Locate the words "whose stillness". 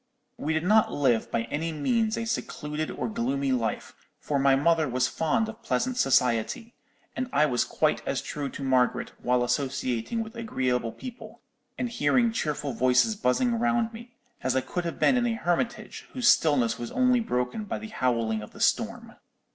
16.13-16.79